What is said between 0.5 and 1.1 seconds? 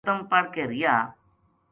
کے ریہا